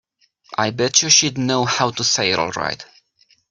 [0.57, 2.83] I bet you she'd know how to say it all right.